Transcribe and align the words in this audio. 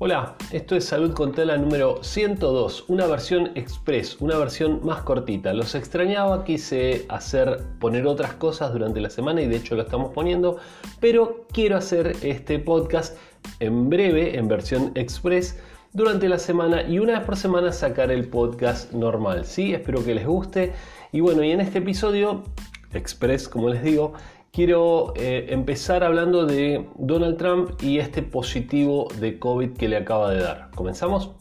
Hola, 0.00 0.36
esto 0.52 0.76
es 0.76 0.84
Salud 0.84 1.12
con 1.12 1.32
Tela 1.32 1.56
número 1.56 2.04
102, 2.04 2.84
una 2.86 3.08
versión 3.08 3.50
express, 3.56 4.16
una 4.20 4.38
versión 4.38 4.78
más 4.84 5.02
cortita. 5.02 5.52
Los 5.52 5.74
extrañaba, 5.74 6.44
quise 6.44 7.04
hacer 7.08 7.64
poner 7.80 8.06
otras 8.06 8.34
cosas 8.34 8.72
durante 8.72 9.00
la 9.00 9.10
semana 9.10 9.42
y 9.42 9.48
de 9.48 9.56
hecho 9.56 9.74
lo 9.74 9.82
estamos 9.82 10.12
poniendo, 10.12 10.58
pero 11.00 11.48
quiero 11.52 11.76
hacer 11.76 12.14
este 12.22 12.60
podcast 12.60 13.16
en 13.58 13.90
breve, 13.90 14.38
en 14.38 14.46
versión 14.46 14.92
express, 14.94 15.58
durante 15.92 16.28
la 16.28 16.38
semana 16.38 16.82
y 16.82 17.00
una 17.00 17.14
vez 17.14 17.26
por 17.26 17.36
semana 17.36 17.72
sacar 17.72 18.12
el 18.12 18.28
podcast 18.28 18.92
normal. 18.92 19.46
Sí, 19.46 19.74
espero 19.74 20.04
que 20.04 20.14
les 20.14 20.28
guste. 20.28 20.74
Y 21.10 21.18
bueno, 21.22 21.42
y 21.42 21.50
en 21.50 21.60
este 21.60 21.78
episodio 21.78 22.44
express, 22.92 23.48
como 23.48 23.68
les 23.68 23.82
digo, 23.82 24.12
quiero 24.52 25.12
eh, 25.16 25.46
empezar 25.50 26.04
hablando 26.04 26.46
de 26.46 26.88
Donald 26.96 27.36
Trump 27.36 27.82
y 27.82 27.98
este 27.98 28.22
positivo 28.22 29.08
de 29.20 29.38
COVID 29.38 29.72
que 29.72 29.88
le 29.88 29.96
acaba 29.96 30.30
de 30.30 30.40
dar. 30.40 30.70
¿Comenzamos? 30.74 31.32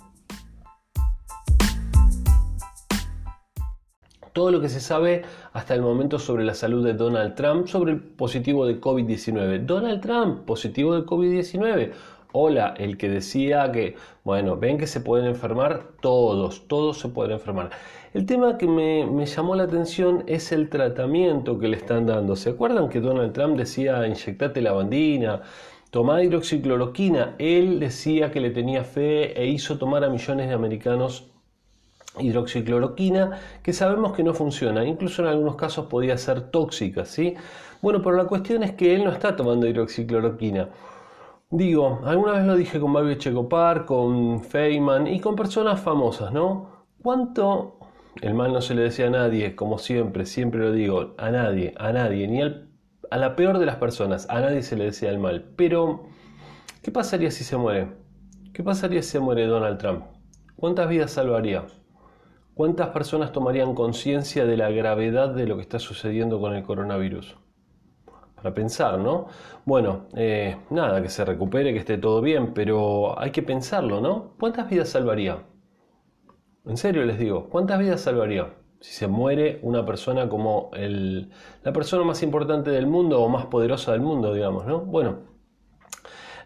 Todo 4.33 4.51
lo 4.51 4.61
que 4.61 4.69
se 4.69 4.79
sabe 4.79 5.23
hasta 5.51 5.73
el 5.73 5.81
momento 5.81 6.19
sobre 6.19 6.43
la 6.43 6.53
salud 6.53 6.85
de 6.85 6.93
Donald 6.93 7.33
Trump, 7.33 7.65
sobre 7.65 7.93
el 7.93 7.99
positivo 7.99 8.67
de 8.67 8.79
COVID-19. 8.79 9.65
Donald 9.65 10.01
Trump, 10.01 10.45
positivo 10.45 10.93
de 10.93 11.07
COVID-19. 11.07 11.91
Hola, 12.39 12.75
el 12.77 12.97
que 12.97 13.09
decía 13.09 13.71
que, 13.71 13.95
bueno, 14.23 14.57
ven 14.57 14.77
que 14.77 14.85
se 14.85 15.01
pueden 15.01 15.25
enfermar 15.25 15.87
todos, 16.01 16.67
todos 16.67 16.99
se 16.99 17.09
pueden 17.09 17.31
enfermar. 17.31 17.71
El 18.13 18.27
tema 18.27 18.59
que 18.59 18.67
me, 18.67 19.25
llamó 19.25 19.55
la 19.55 19.63
atención 19.63 20.23
es 20.27 20.51
el 20.51 20.69
tratamiento 20.69 21.57
que 21.57 21.67
le 21.67 21.77
están 21.77 22.05
dando. 22.05 22.35
¿Se 22.35 22.51
acuerdan 22.51 22.89
que 22.89 22.99
Donald 22.99 23.33
Trump 23.33 23.57
decía 23.57 24.05
inyectate 24.05 24.61
lavandina? 24.61 25.41
Tomá 25.89 26.21
hidroxicloroquina. 26.21 27.33
Él 27.39 27.79
decía 27.79 28.29
que 28.29 28.39
le 28.39 28.51
tenía 28.51 28.83
fe 28.83 29.41
e 29.41 29.47
hizo 29.47 29.79
tomar 29.79 30.03
a 30.03 30.09
millones 30.09 30.47
de 30.47 30.53
americanos 30.53 31.31
hidroxicloroquina, 32.19 33.39
que 33.63 33.73
sabemos 33.73 34.13
que 34.13 34.23
no 34.23 34.35
funciona, 34.35 34.85
incluso 34.85 35.23
en 35.23 35.29
algunos 35.29 35.55
casos 35.55 35.87
podía 35.87 36.15
ser 36.19 36.51
tóxica, 36.51 37.03
¿sí? 37.03 37.33
Bueno, 37.81 38.03
pero 38.03 38.15
la 38.15 38.25
cuestión 38.25 38.61
es 38.61 38.73
que 38.73 38.93
él 38.93 39.03
no 39.03 39.11
está 39.11 39.35
tomando 39.35 39.65
hidroxicloroquina. 39.65 40.69
Digo, 41.49 42.01
alguna 42.03 42.33
vez 42.33 42.45
lo 42.45 42.57
dije 42.57 42.79
con 42.79 42.91
Barbie 42.91 43.17
Checopar, 43.17 43.85
con 43.85 44.43
Feynman 44.43 45.07
y 45.07 45.21
con 45.21 45.35
personas 45.35 45.79
famosas, 45.79 46.33
¿no? 46.33 46.85
¿Cuánto 47.01 47.79
el 48.21 48.33
mal 48.33 48.51
no 48.51 48.61
se 48.61 48.75
le 48.75 48.81
decía 48.81 49.07
a 49.07 49.11
nadie, 49.11 49.55
como 49.55 49.77
siempre, 49.77 50.25
siempre 50.25 50.59
lo 50.59 50.71
digo, 50.71 51.15
a 51.17 51.31
nadie, 51.31 51.73
a 51.77 51.91
nadie, 51.93 52.27
ni 52.27 52.41
a 52.41 53.17
la 53.17 53.35
peor 53.35 53.59
de 53.59 53.65
las 53.65 53.77
personas, 53.77 54.27
a 54.29 54.41
nadie 54.41 54.63
se 54.63 54.75
le 54.75 54.85
decía 54.85 55.09
el 55.09 55.19
mal. 55.19 55.53
Pero, 55.55 56.05
¿qué 56.81 56.91
pasaría 56.91 57.31
si 57.31 57.43
se 57.43 57.57
muere? 57.57 57.93
¿Qué 58.53 58.63
pasaría 58.63 59.01
si 59.01 59.11
se 59.11 59.19
muere 59.19 59.45
Donald 59.45 59.77
Trump? 59.77 60.05
¿Cuántas 60.55 60.89
vidas 60.89 61.11
salvaría? 61.11 61.65
¿Cuántas 62.55 62.89
personas 62.89 63.31
tomarían 63.31 63.75
conciencia 63.75 64.45
de 64.45 64.57
la 64.57 64.69
gravedad 64.69 65.29
de 65.29 65.45
lo 65.45 65.55
que 65.55 65.61
está 65.61 65.79
sucediendo 65.79 66.41
con 66.41 66.55
el 66.55 66.63
coronavirus? 66.63 67.37
Para 68.37 68.53
pensar, 68.53 68.99
¿no? 68.99 69.27
Bueno, 69.65 70.07
eh, 70.15 70.57
nada, 70.69 71.01
que 71.01 71.09
se 71.09 71.25
recupere, 71.25 71.73
que 71.73 71.79
esté 71.79 71.97
todo 71.97 72.21
bien, 72.21 72.53
pero 72.53 73.19
hay 73.19 73.31
que 73.31 73.43
pensarlo, 73.43 73.99
¿no? 73.99 74.35
¿Cuántas 74.39 74.69
vidas 74.69 74.89
salvaría? 74.89 75.43
En 76.65 76.77
serio 76.77 77.03
les 77.03 77.17
digo, 77.19 77.49
¿cuántas 77.49 77.79
vidas 77.79 78.01
salvaría 78.01 78.53
si 78.79 78.93
se 78.93 79.07
muere 79.07 79.59
una 79.63 79.85
persona 79.85 80.29
como 80.29 80.69
el, 80.73 81.31
la 81.63 81.73
persona 81.73 82.03
más 82.03 82.21
importante 82.23 82.69
del 82.71 82.87
mundo 82.87 83.21
o 83.21 83.29
más 83.29 83.47
poderosa 83.47 83.91
del 83.93 84.01
mundo, 84.01 84.33
digamos, 84.33 84.65
¿no? 84.67 84.81
Bueno, 84.81 85.19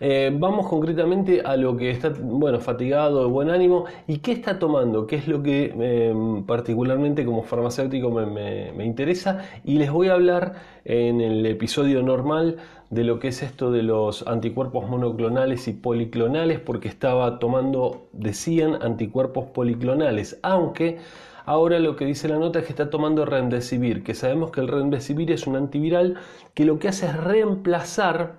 eh, 0.03 0.31
vamos 0.33 0.67
concretamente 0.67 1.41
a 1.45 1.55
lo 1.55 1.77
que 1.77 1.91
está, 1.91 2.09
bueno, 2.09 2.59
fatigado, 2.59 3.23
de 3.23 3.29
buen 3.29 3.51
ánimo, 3.51 3.85
y 4.07 4.17
qué 4.17 4.31
está 4.31 4.57
tomando, 4.57 5.05
qué 5.05 5.15
es 5.17 5.27
lo 5.27 5.43
que 5.43 5.65
em, 5.77 6.43
particularmente 6.43 7.23
como 7.23 7.43
farmacéutico 7.43 8.09
me, 8.09 8.83
interesa, 8.83 9.45
y 9.63 9.77
les 9.77 9.91
voy 9.91 10.07
a 10.07 10.13
hablar 10.13 10.55
en 10.85 11.21
el 11.21 11.45
episodio 11.45 12.01
normal 12.01 12.57
de 12.89 13.03
lo 13.03 13.19
que 13.19 13.27
es 13.27 13.43
esto 13.43 13.71
de 13.71 13.83
los 13.83 14.27
anticuerpos 14.27 14.89
monoclonales 14.89 15.67
y 15.67 15.73
policlonales, 15.73 16.59
porque 16.59 16.87
estaba 16.87 17.37
tomando, 17.37 18.07
decían, 18.11 18.81
anticuerpos 18.81 19.45
policlonales, 19.53 20.39
aunque... 20.41 20.97
Ahora 21.43 21.79
lo 21.79 21.95
que 21.95 22.05
dice 22.05 22.27
la 22.27 22.37
nota 22.37 22.59
es 22.59 22.65
que 22.65 22.71
está 22.71 22.91
tomando 22.91 23.25
Remdesivir, 23.25 24.03
que 24.03 24.13
sabemos 24.13 24.51
que 24.51 24.61
el 24.61 24.67
Remdesivir 24.67 25.31
es 25.31 25.47
un 25.47 25.55
antiviral 25.55 26.17
que 26.53 26.65
lo 26.65 26.77
que 26.77 26.87
hace 26.87 27.07
es 27.07 27.17
reemplazar 27.17 28.35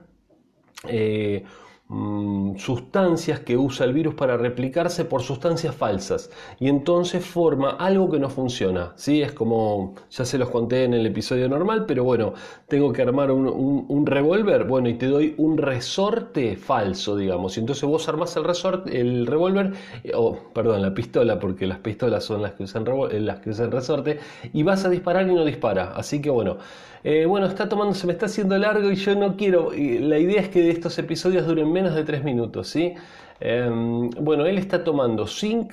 eh, 0.88 1.44
mm, 1.88 2.56
sustancias 2.56 3.40
que 3.40 3.56
usa 3.56 3.86
el 3.86 3.92
virus 3.92 4.14
para 4.14 4.36
replicarse 4.36 5.04
por 5.04 5.22
sustancias 5.22 5.74
falsas 5.74 6.30
y 6.58 6.68
entonces 6.68 7.24
forma 7.24 7.70
algo 7.70 8.10
que 8.10 8.18
no 8.18 8.30
funciona. 8.30 8.92
¿sí? 8.96 9.22
Es 9.22 9.32
como, 9.32 9.94
ya 10.10 10.24
se 10.24 10.38
los 10.38 10.50
conté 10.50 10.84
en 10.84 10.94
el 10.94 11.06
episodio 11.06 11.48
normal, 11.48 11.84
pero 11.86 12.04
bueno, 12.04 12.34
tengo 12.68 12.92
que 12.92 13.02
armar 13.02 13.30
un, 13.30 14.06
revólver, 14.06 14.64
bueno, 14.64 14.88
y 14.88 14.94
te 14.94 15.06
doy 15.06 15.34
un 15.38 15.58
resorte 15.58 16.56
falso, 16.56 17.16
digamos. 17.16 17.56
Y 17.56 17.60
entonces 17.60 17.84
vos 17.84 18.08
armás 18.08 18.36
el, 18.36 18.44
resorte, 18.44 19.00
el 19.00 19.26
revólver, 19.26 19.72
o 20.14 20.36
perdón, 20.52 20.82
la 20.82 20.94
pistola, 20.94 21.38
porque 21.38 21.66
las 21.66 21.78
pistolas 21.78 22.24
son 22.24 22.42
las 22.42 22.52
que, 22.52 22.64
usan 22.64 22.84
las 23.24 23.40
que 23.40 23.50
usan 23.50 23.70
resorte, 23.70 24.18
y 24.52 24.62
vas 24.62 24.84
a 24.84 24.88
disparar 24.90 25.28
y 25.28 25.34
no 25.34 25.44
dispara. 25.44 25.92
Así 25.94 26.20
que 26.20 26.30
bueno. 26.30 26.58
Eh, 27.04 27.26
bueno, 27.26 27.46
está 27.46 27.68
tomando, 27.68 27.94
se 27.94 28.06
me 28.06 28.12
está 28.12 28.26
haciendo 28.26 28.56
largo 28.56 28.90
y 28.90 28.94
yo 28.94 29.16
no 29.16 29.36
quiero. 29.36 29.72
la 29.72 30.18
idea 30.18 30.40
es 30.40 30.48
que 30.48 30.70
estos 30.70 30.96
episodios 30.98 31.46
duren 31.46 31.71
menos 31.72 31.94
de 31.94 32.04
3 32.04 32.24
minutos, 32.24 32.68
¿sí? 32.68 32.94
Em, 33.40 34.10
bueno, 34.10 34.46
él 34.46 34.58
está 34.58 34.84
tomando 34.84 35.26
zinc, 35.26 35.72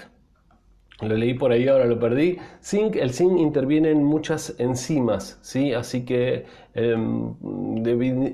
lo 1.01 1.15
leí 1.15 1.33
por 1.33 1.51
ahí, 1.51 1.67
ahora 1.67 1.85
lo 1.85 1.99
perdí. 1.99 2.37
Zinc, 2.61 2.95
el 2.95 3.11
zinc 3.11 3.39
interviene 3.39 3.91
en 3.91 4.03
muchas 4.03 4.55
enzimas, 4.57 5.39
¿sí? 5.41 5.73
Así 5.73 6.03
que 6.03 6.45
Em, 6.81 7.35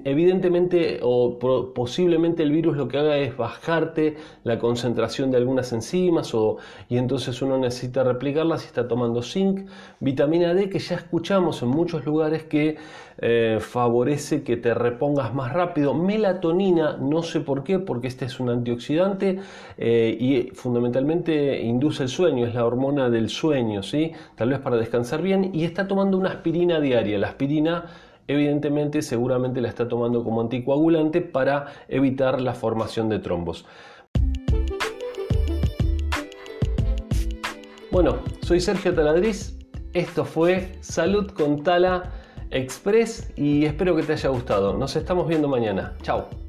evidentemente 0.06 1.00
o 1.02 1.40
posiblemente 1.74 2.44
el 2.44 2.52
virus 2.52 2.78
lo 2.78 2.88
que 2.88 3.00
haga 3.00 3.18
es 3.18 3.36
bajarte 3.36 4.18
la 4.44 4.60
concentración 4.60 5.32
de 5.32 5.38
algunas 5.38 5.74
enzimas 5.74 6.36
o, 6.36 6.58
y 6.88 6.98
entonces 6.98 7.42
uno 7.42 7.58
necesita 7.58 8.04
replicarlas 8.04 8.64
y 8.64 8.68
está 8.68 8.88
tomando 8.88 9.24
zinc, 9.24 9.68
vitamina 10.00 10.54
D 10.54 10.70
que 10.70 10.78
ya 10.78 10.96
escuchamos 10.96 11.64
en 11.64 11.70
muchos 11.70 12.06
lugares 12.06 12.44
que 12.44 12.78
eh, 13.18 13.58
favorece 13.62 14.44
que 14.44 14.58
te 14.58 14.76
repongas 14.76 15.34
más 15.34 15.52
rápido, 15.52 15.96
melatonina, 15.96 16.98
no 16.98 17.24
sé 17.24 17.40
por 17.40 17.64
qué, 17.64 17.80
porque 17.80 18.08
este 18.08 18.26
es 18.26 18.40
un 18.40 18.50
antioxidante 18.50 19.40
eh, 19.78 20.18
y 20.20 20.52
fundamentalmente 20.54 21.62
induce 21.64 22.04
el 22.04 22.10
sueño, 22.10 22.46
es 22.46 22.54
la 22.54 22.66
hormona 22.66 23.10
del 23.10 23.30
sueño, 23.30 23.82
¿sí? 23.82 24.12
tal 24.36 24.50
vez 24.50 24.60
para 24.60 24.76
descansar 24.78 25.24
bien 25.24 25.50
y 25.54 25.64
está 25.64 25.88
tomando 25.88 26.18
una 26.18 26.30
aspirina 26.30 26.80
diaria, 26.80 27.18
la 27.18 27.30
aspirina 27.30 27.86
evidentemente 28.28 29.02
seguramente 29.02 29.62
la 29.62 29.70
está 29.70 29.88
tomando 29.88 30.24
como 30.24 30.42
anticoagulante 30.42 31.22
para 31.22 31.68
evitar 31.88 32.42
la 32.42 32.54
formación 32.54 33.10
de 33.10 33.20
trombos. 33.20 33.66
Bueno, 37.92 38.18
soy 38.42 38.60
Sergio 38.60 38.94
Taladriz, 38.94 39.58
esto 39.94 40.26
fue 40.26 40.78
Salud 40.82 41.32
con 41.32 41.64
Tala 41.64 42.12
Express 42.52 43.32
y 43.38 43.66
espero 43.66 43.96
que 43.96 44.04
te 44.04 44.14
haya 44.14 44.30
gustado. 44.30 44.78
Nos 44.78 44.96
estamos 44.96 45.28
viendo 45.28 45.48
mañana. 45.48 45.94
Chao. 46.02 46.45